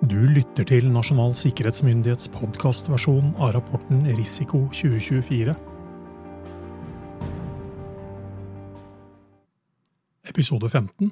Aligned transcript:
Du 0.00 0.16
lytter 0.16 0.64
til 0.64 0.86
Nasjonal 0.88 1.34
sikkerhetsmyndighets 1.36 2.30
podkastversjon 2.32 3.34
av 3.36 3.50
rapporten 3.52 4.06
Risiko 4.16 4.62
2024. 4.72 5.52
Episode 10.32 10.70
15 10.70 11.10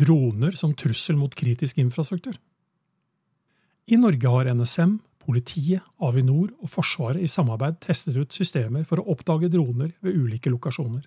Droner 0.00 0.56
som 0.56 0.72
trussel 0.72 1.18
mot 1.20 1.36
kritisk 1.36 1.82
infrastruktur. 1.82 2.38
I 3.92 3.98
Norge 4.00 4.32
har 4.32 4.48
NSM, 4.56 4.94
politiet, 5.20 5.84
Avinor 6.00 6.54
og 6.64 6.70
Forsvaret 6.72 7.20
i 7.20 7.28
samarbeid 7.28 7.76
testet 7.84 8.16
ut 8.16 8.32
systemer 8.32 8.86
for 8.88 9.02
å 9.02 9.10
oppdage 9.12 9.50
droner 9.52 9.92
ved 10.00 10.16
ulike 10.16 10.48
lokasjoner. 10.48 11.04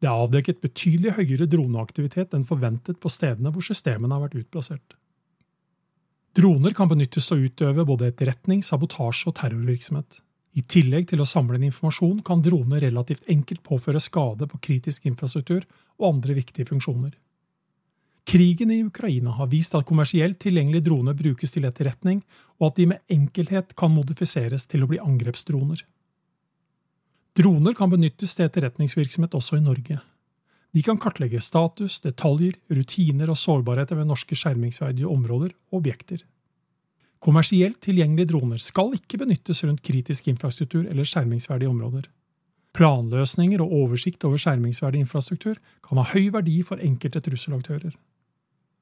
Det 0.00 0.08
er 0.08 0.24
avdekket 0.24 0.64
betydelig 0.64 1.18
høyere 1.20 1.50
droneaktivitet 1.52 2.32
enn 2.32 2.48
forventet 2.48 2.96
på 2.96 3.12
stedene 3.12 3.52
hvor 3.52 3.68
systemene 3.68 4.16
har 4.16 4.24
vært 4.24 4.40
utplassert. 4.40 4.96
Droner 6.38 6.70
kan 6.70 6.86
benyttes 6.86 7.26
til 7.26 7.34
å 7.34 7.46
utøve 7.48 7.82
både 7.82 8.12
etterretning, 8.12 8.60
sabotasje 8.62 9.32
og 9.32 9.40
terrorvirksomhet. 9.40 10.20
I 10.54 10.62
tillegg 10.70 11.08
til 11.10 11.22
å 11.22 11.26
samle 11.26 11.58
inn 11.58 11.66
informasjon 11.66 12.20
kan 12.26 12.42
droner 12.44 12.84
relativt 12.84 13.26
enkelt 13.30 13.64
påføre 13.66 13.98
skade 14.02 14.46
på 14.46 14.60
kritisk 14.62 15.08
infrastruktur 15.10 15.64
og 15.98 16.06
andre 16.12 16.36
viktige 16.38 16.68
funksjoner. 16.68 17.16
Krigen 18.28 18.70
i 18.70 18.82
Ukraina 18.84 19.34
har 19.34 19.50
vist 19.50 19.74
at 19.74 19.86
kommersielt 19.88 20.38
tilgjengelige 20.44 20.86
droner 20.86 21.16
brukes 21.18 21.54
til 21.54 21.66
etterretning, 21.66 22.20
og 22.60 22.70
at 22.70 22.78
de 22.78 22.86
med 22.92 23.14
enkelhet 23.14 23.74
kan 23.78 23.90
modifiseres 23.94 24.68
til 24.70 24.84
å 24.84 24.90
bli 24.90 25.00
angrepsdroner. 25.02 25.82
Droner 27.38 27.74
kan 27.78 27.90
benyttes 27.90 28.36
til 28.36 28.46
etterretningsvirksomhet 28.46 29.34
også 29.38 29.58
i 29.58 29.64
Norge. 29.64 29.98
De 30.76 30.82
kan 30.84 30.98
kartlegge 31.00 31.40
status, 31.40 32.00
detaljer, 32.04 32.58
rutiner 32.70 33.30
og 33.32 33.38
sårbarheter 33.40 33.96
ved 33.96 34.08
norske 34.10 34.36
skjermingsverdige 34.36 35.08
områder 35.08 35.54
og 35.70 35.80
objekter. 35.80 36.24
Kommersielt 37.24 37.80
tilgjengelige 37.82 38.30
droner 38.30 38.60
skal 38.62 38.92
ikke 38.94 39.18
benyttes 39.24 39.64
rundt 39.64 39.82
kritisk 39.82 40.28
infrastruktur 40.30 40.84
eller 40.84 41.08
skjermingsverdige 41.08 41.70
områder. 41.70 42.04
Planløsninger 42.76 43.62
og 43.64 43.72
oversikt 43.72 44.24
over 44.28 44.38
skjermingsverdig 44.38 45.00
infrastruktur 45.02 45.56
kan 45.82 45.98
ha 45.98 46.04
høy 46.12 46.28
verdi 46.34 46.60
for 46.62 46.78
enkelte 46.84 47.22
trusselaktører. 47.24 47.96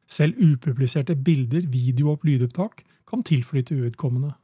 Selv 0.07 0.37
upubliserte 0.43 1.17
bilder, 1.17 1.65
video 1.71 2.13
og 2.13 2.27
lydopptak 2.27 2.83
kan 3.09 3.25
tilflyte 3.27 3.79
uvedkommende. 3.79 4.35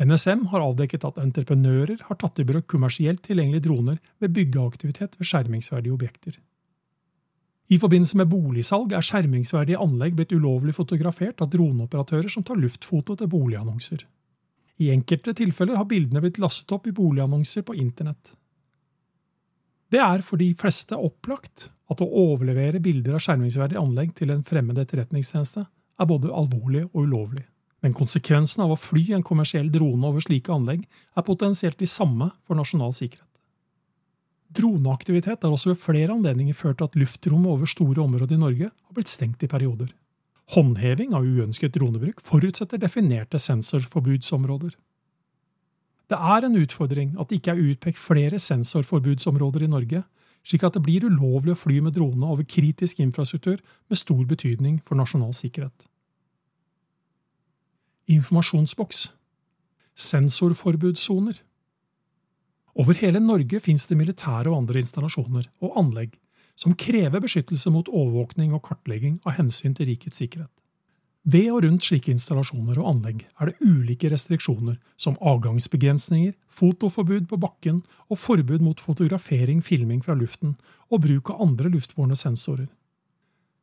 NSM 0.00 0.46
har 0.48 0.62
avdekket 0.64 1.02
at 1.04 1.18
entreprenører 1.20 1.98
har 2.06 2.16
tatt 2.16 2.40
i 2.40 2.46
bruk 2.48 2.64
kommersielt 2.72 3.20
tilgjengelige 3.26 3.66
droner 3.66 3.98
ved 4.22 4.32
byggeaktivitet 4.32 5.18
ved 5.18 5.28
skjermingsverdige 5.28 5.92
objekter. 5.92 6.38
I 7.70 7.78
forbindelse 7.78 8.16
med 8.18 8.30
boligsalg 8.32 8.94
er 8.96 9.04
skjermingsverdige 9.04 9.78
anlegg 9.78 10.16
blitt 10.16 10.32
ulovlig 10.32 10.72
fotografert 10.74 11.44
av 11.44 11.50
droneoperatører 11.52 12.32
som 12.32 12.46
tar 12.46 12.58
luftfoto 12.58 13.18
til 13.20 13.28
boligannonser. 13.30 14.06
I 14.80 14.88
enkelte 14.94 15.36
tilfeller 15.36 15.76
har 15.76 15.86
bildene 15.86 16.24
blitt 16.24 16.40
lastet 16.40 16.72
opp 16.72 16.88
i 16.88 16.96
boligannonser 16.96 17.66
på 17.68 17.76
internett. 17.76 18.32
Det 19.92 20.00
er 20.00 20.24
for 20.24 20.40
de 20.40 20.48
fleste 20.56 20.96
opplagt 20.96 21.68
at 21.92 22.00
å 22.00 22.08
overlevere 22.24 22.80
bilder 22.80 23.18
av 23.18 23.26
skjermingsverdige 23.26 23.84
anlegg 23.84 24.16
til 24.16 24.32
en 24.32 24.44
fremmed 24.46 24.80
etterretningstjeneste 24.80 25.68
er 25.68 26.08
både 26.08 26.32
alvorlig 26.32 26.86
og 26.88 27.02
ulovlig 27.04 27.44
men 27.80 27.96
konsekvensen 27.96 28.62
av 28.64 28.74
å 28.74 28.78
fly 28.78 29.06
en 29.16 29.24
kommersiell 29.26 29.70
drone 29.72 30.06
over 30.06 30.24
slike 30.24 30.52
anlegg 30.52 30.84
er 31.16 31.26
potensielt 31.26 31.78
de 31.80 31.88
samme 31.88 32.30
for 32.44 32.58
nasjonal 32.58 32.92
sikkerhet. 32.96 33.26
Droneaktivitet 34.50 35.44
har 35.46 35.54
også 35.54 35.72
ved 35.72 35.78
flere 35.78 36.12
anledninger 36.16 36.56
ført 36.58 36.80
til 36.80 36.90
at 36.90 36.98
luftrommet 36.98 37.52
over 37.52 37.70
store 37.70 38.02
områder 38.02 38.34
i 38.34 38.40
Norge 38.40 38.70
har 38.70 38.96
blitt 38.96 39.10
stengt 39.10 39.44
i 39.46 39.50
perioder. 39.50 39.92
Håndheving 40.50 41.14
av 41.14 41.22
uønsket 41.22 41.76
dronebruk 41.76 42.18
forutsetter 42.26 42.80
definerte 42.82 43.38
sensorforbudsområder. 43.38 44.72
Det 46.10 46.18
er 46.18 46.46
en 46.46 46.58
utfordring 46.58 47.12
at 47.22 47.30
det 47.30 47.38
ikke 47.38 47.54
er 47.54 47.68
utpekt 47.70 48.02
flere 48.02 48.40
sensorforbudsområder 48.42 49.68
i 49.68 49.70
Norge, 49.70 50.02
slik 50.42 50.64
at 50.66 50.74
det 50.74 50.82
blir 50.82 51.06
ulovlig 51.06 51.54
å 51.54 51.60
fly 51.60 51.78
med 51.84 51.94
drone 51.94 52.26
over 52.26 52.42
kritisk 52.42 52.98
infrastruktur 53.04 53.60
med 53.60 54.00
stor 54.00 54.24
betydning 54.26 54.80
for 54.82 54.98
nasjonal 54.98 55.36
sikkerhet. 55.36 55.86
Informasjonsboks. 58.10 59.12
Sensorforbudssoner. 59.94 61.36
Over 62.74 62.96
hele 62.98 63.20
Norge 63.20 63.60
finnes 63.62 63.86
det 63.86 63.98
militære 63.98 64.50
og 64.50 64.56
andre 64.64 64.80
installasjoner 64.80 65.46
og 65.62 65.76
anlegg 65.78 66.16
som 66.58 66.74
krever 66.74 67.22
beskyttelse 67.22 67.70
mot 67.70 67.86
overvåkning 67.86 68.50
og 68.56 68.64
kartlegging 68.66 69.20
av 69.22 69.36
hensyn 69.38 69.76
til 69.78 69.92
rikets 69.92 70.18
sikkerhet. 70.18 70.50
Ved 71.22 71.52
og 71.52 71.62
rundt 71.66 71.86
slike 71.86 72.10
installasjoner 72.10 72.80
og 72.80 72.88
anlegg 72.96 73.22
er 73.38 73.52
det 73.52 73.62
ulike 73.62 74.10
restriksjoner, 74.10 74.80
som 74.98 75.18
avgangsbegrensninger, 75.20 76.34
fotoforbud 76.48 77.30
på 77.30 77.38
bakken 77.38 77.84
og 78.08 78.18
forbud 78.18 78.64
mot 78.64 78.82
fotografering, 78.82 79.62
filming 79.62 80.02
fra 80.02 80.18
luften 80.18 80.56
og 80.90 81.06
bruk 81.06 81.30
av 81.30 81.46
andre 81.46 81.70
luftbårne 81.70 82.18
sensorer. 82.18 82.66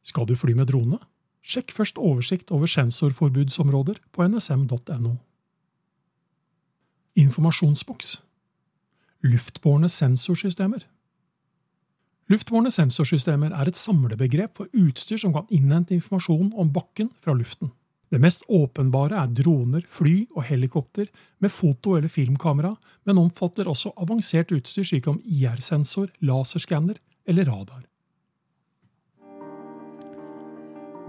Skal 0.08 0.30
du 0.30 0.38
fly 0.40 0.56
med 0.56 0.72
drone? 0.72 1.04
Sjekk 1.42 1.72
først 1.72 1.98
oversikt 1.98 2.52
over 2.52 2.68
sensorforbudsområder 2.68 4.02
på 4.12 4.28
nsm.no. 4.28 5.16
Informasjonsboks 7.18 8.18
Luftbårne 9.26 9.90
sensorsystemer 9.90 10.86
Luftbårne 12.28 12.72
sensorsystemer 12.76 13.54
er 13.56 13.70
et 13.70 13.80
samlebegrep 13.80 14.58
for 14.60 14.68
utstyr 14.76 15.20
som 15.22 15.32
kan 15.36 15.48
innhente 15.54 15.96
informasjon 15.96 16.52
om 16.60 16.72
bakken 16.76 17.10
fra 17.18 17.34
luften. 17.34 17.72
Det 18.12 18.20
mest 18.24 18.44
åpenbare 18.52 19.16
er 19.20 19.32
droner, 19.36 19.84
fly 19.88 20.28
og 20.36 20.44
helikopter 20.48 21.08
med 21.44 21.52
foto- 21.52 21.96
eller 21.98 22.12
filmkamera, 22.12 22.74
men 23.04 23.20
omfatter 23.20 23.68
også 23.68 23.94
avansert 24.00 24.52
utstyr 24.56 24.84
slik 24.88 25.08
som 25.08 25.20
IR-sensor, 25.24 26.12
laserskanner 26.20 27.00
eller 27.28 27.48
radar. 27.48 27.84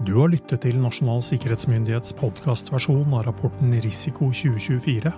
Du 0.07 0.13
har 0.15 0.29
lyttet 0.31 0.61
til 0.63 0.77
Nasjonal 0.79 1.19
sikkerhetsmyndighets 1.27 2.13
podkastversjon 2.21 3.11
av 3.17 3.25
rapporten 3.27 3.73
Risiko 3.83 4.29
2024, 4.31 5.11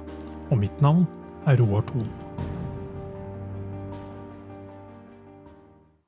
og 0.50 0.58
mitt 0.58 0.82
navn 0.82 1.04
er 1.46 1.62
Roar 1.62 1.86
Thon. 1.86 2.08